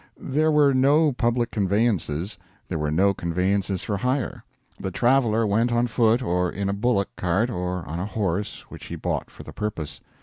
[0.19, 2.39] There were no public conveyances.
[2.69, 4.43] There were no conveyances for hire.
[4.79, 8.85] The traveler went on foot or in a bullock cart or on a horse which
[8.85, 10.01] he bought for the purpose.